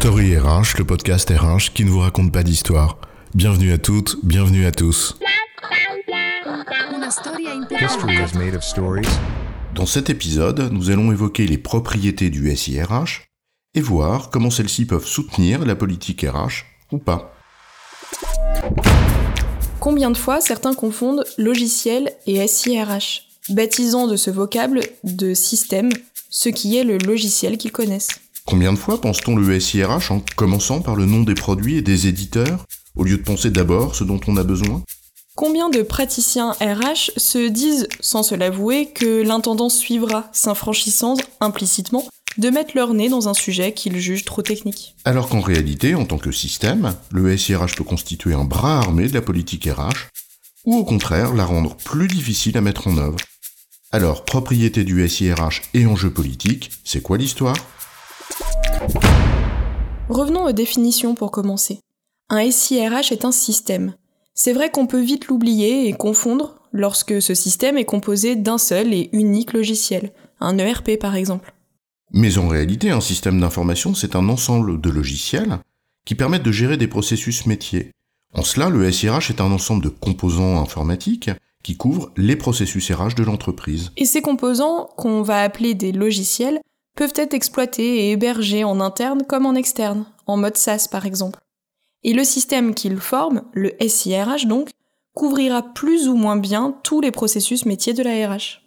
[0.00, 2.98] Story RH, le podcast RH qui ne vous raconte pas d'histoire.
[3.34, 5.16] Bienvenue à toutes, bienvenue à tous.
[9.74, 13.22] Dans cet épisode, nous allons évoquer les propriétés du SIRH
[13.74, 17.34] et voir comment celles-ci peuvent soutenir la politique RH ou pas.
[19.80, 25.88] Combien de fois certains confondent logiciel et SIRH, baptisant de ce vocable de système
[26.28, 28.20] ce qui est le logiciel qu'ils connaissent?
[28.46, 32.06] Combien de fois pense-t-on le SIRH en commençant par le nom des produits et des
[32.06, 32.64] éditeurs,
[32.94, 34.82] au lieu de penser d'abord ce dont on a besoin?
[35.34, 42.06] Combien de praticiens RH se disent, sans se l'avouer, que l'intendant suivra, s'infranchissant implicitement
[42.38, 44.94] de mettre leur nez dans un sujet qu'ils jugent trop technique?
[45.04, 49.14] Alors qu'en réalité, en tant que système, le SIRH peut constituer un bras armé de
[49.14, 50.06] la politique RH,
[50.64, 53.18] ou au contraire la rendre plus difficile à mettre en œuvre.
[53.90, 57.56] Alors, propriété du SIRH et enjeux politiques, c'est quoi l'histoire?
[60.08, 61.80] Revenons aux définitions pour commencer.
[62.28, 63.94] Un SIRH est un système.
[64.34, 68.92] C'est vrai qu'on peut vite l'oublier et confondre lorsque ce système est composé d'un seul
[68.94, 71.54] et unique logiciel, un ERP par exemple.
[72.12, 75.58] Mais en réalité, un système d'information, c'est un ensemble de logiciels
[76.04, 77.90] qui permettent de gérer des processus métiers.
[78.32, 81.30] En cela, le SIRH est un ensemble de composants informatiques
[81.64, 83.90] qui couvrent les processus RH de l'entreprise.
[83.96, 86.60] Et ces composants, qu'on va appeler des logiciels,
[86.96, 91.38] peuvent être exploités et hébergés en interne comme en externe, en mode SaaS par exemple.
[92.02, 94.70] Et le système qu'ils forment, le SIRH donc,
[95.14, 98.62] couvrira plus ou moins bien tous les processus métiers de la RH.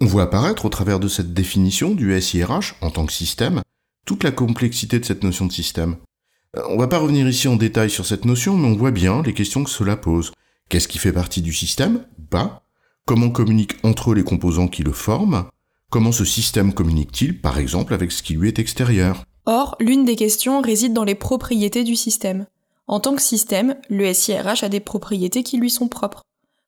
[0.00, 3.62] On voit apparaître au travers de cette définition du SIRH en tant que système
[4.04, 5.96] toute la complexité de cette notion de système.
[6.56, 9.22] Euh, on va pas revenir ici en détail sur cette notion, mais on voit bien
[9.22, 10.32] les questions que cela pose.
[10.68, 12.62] Qu'est-ce qui fait partie du système pas?
[13.04, 15.46] Comment communiquent entre les composants qui le forment?
[15.90, 19.24] Comment ce système communique-t-il, par exemple, avec ce qui lui est extérieur?
[19.46, 22.44] Or, l'une des questions réside dans les propriétés du système.
[22.86, 26.20] En tant que système, le SIRH a des propriétés qui lui sont propres.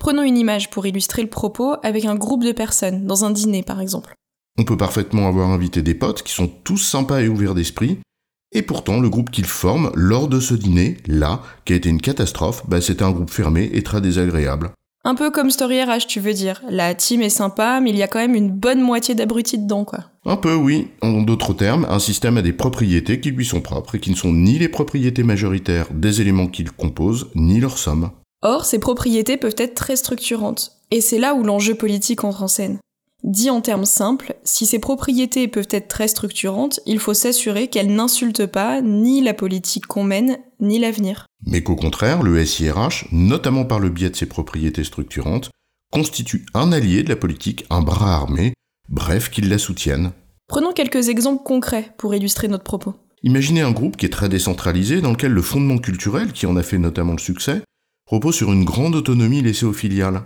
[0.00, 3.62] Prenons une image pour illustrer le propos avec un groupe de personnes, dans un dîner
[3.62, 4.14] par exemple.
[4.58, 8.00] On peut parfaitement avoir invité des potes qui sont tous sympas et ouverts d'esprit,
[8.50, 12.00] et pourtant le groupe qu'ils forment lors de ce dîner, là, qui a été une
[12.00, 14.72] catastrophe, bah, c'était un groupe fermé et très désagréable.
[15.06, 16.62] Un peu comme Story RH, tu veux dire.
[16.70, 19.84] La team est sympa, mais il y a quand même une bonne moitié d'abrutis dedans,
[19.84, 20.00] quoi.
[20.24, 20.88] Un peu, oui.
[21.02, 24.16] En d'autres termes, un système a des propriétés qui lui sont propres et qui ne
[24.16, 28.12] sont ni les propriétés majoritaires des éléments qu'il compose, ni leur somme.
[28.40, 30.72] Or, ces propriétés peuvent être très structurantes.
[30.90, 32.78] Et c'est là où l'enjeu politique entre en scène.
[33.24, 37.94] Dit en termes simples, si ces propriétés peuvent être très structurantes, il faut s'assurer qu'elles
[37.94, 41.24] n'insultent pas ni la politique qu'on mène, ni l'avenir.
[41.46, 45.48] Mais qu'au contraire, le SIRH, notamment par le biais de ses propriétés structurantes,
[45.90, 48.52] constitue un allié de la politique, un bras armé,
[48.90, 50.12] bref, qu'il la soutienne.
[50.46, 52.92] Prenons quelques exemples concrets pour illustrer notre propos.
[53.22, 56.62] Imaginez un groupe qui est très décentralisé, dans lequel le fondement culturel, qui en a
[56.62, 57.62] fait notamment le succès,
[58.06, 60.24] repose sur une grande autonomie laissée aux filiales.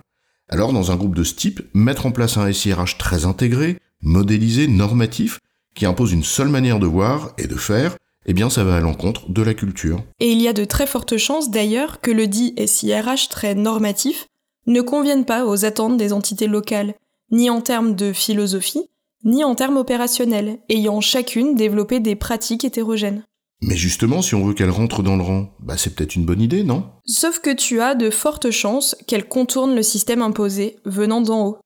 [0.49, 4.67] Alors, dans un groupe de ce type, mettre en place un SIRH très intégré, modélisé,
[4.67, 5.41] normatif,
[5.75, 8.81] qui impose une seule manière de voir et de faire, eh bien ça va à
[8.81, 10.03] l'encontre de la culture.
[10.21, 14.27] Et il y a de très fortes chances d'ailleurs que le dit SIRH très normatif
[14.67, 16.95] ne convienne pas aux attentes des entités locales,
[17.31, 18.89] ni en termes de philosophie,
[19.25, 23.25] ni en termes opérationnels, ayant chacune développé des pratiques hétérogènes.
[23.61, 26.41] Mais justement, si on veut qu'elle rentre dans le rang, bah c'est peut-être une bonne
[26.41, 26.85] idée, non?
[27.07, 31.59] Sauf que tu as de fortes chances qu'elle contourne le système imposé venant d'en haut.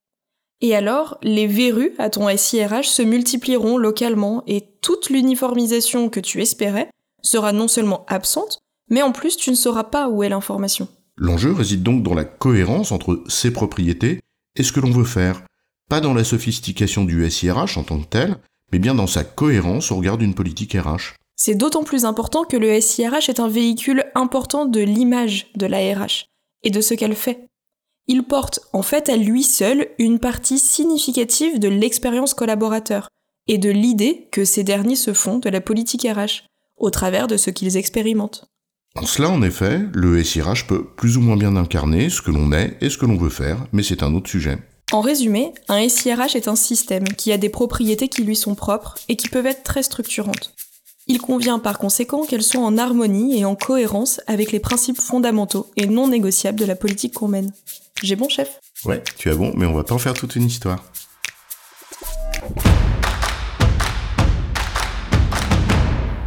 [0.62, 6.41] Et alors, les verrues à ton SIRH se multiplieront localement et toute l'uniformisation que tu
[6.41, 6.88] espérais
[7.20, 10.88] sera non seulement absente, mais en plus tu ne sauras pas où est l'information.
[11.16, 14.20] L'enjeu réside donc dans la cohérence entre ces propriétés
[14.56, 15.42] et ce que l'on veut faire,
[15.91, 18.36] pas dans la sophistication du SIRH en tant que tel,
[18.72, 21.16] mais bien dans sa cohérence au regard d'une politique RH.
[21.37, 25.78] C'est d'autant plus important que le SIRH est un véhicule important de l'image de la
[25.78, 26.26] RH
[26.62, 27.47] et de ce qu'elle fait.
[28.06, 33.09] Il porte en fait à lui seul une partie significative de l'expérience collaborateur
[33.47, 36.44] et de l'idée que ces derniers se font de la politique RH
[36.76, 38.44] au travers de ce qu'ils expérimentent.
[38.94, 42.52] En cela, en effet, le SIRH peut plus ou moins bien incarner ce que l'on
[42.52, 44.58] est et ce que l'on veut faire, mais c'est un autre sujet.
[44.93, 48.96] En résumé, un SIRH est un système qui a des propriétés qui lui sont propres
[49.08, 50.52] et qui peuvent être très structurantes.
[51.08, 55.66] Il convient par conséquent qu'elles soient en harmonie et en cohérence avec les principes fondamentaux
[55.76, 57.52] et non négociables de la politique qu'on mène.
[58.02, 58.60] J'ai bon chef?
[58.84, 60.84] Ouais, tu as bon, mais on va pas en faire toute une histoire.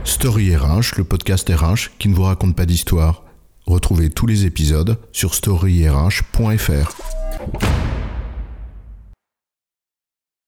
[0.03, 3.23] Story RH, le podcast RH qui ne vous raconte pas d'histoire.
[3.65, 6.95] Retrouvez tous les épisodes sur storyrh.fr.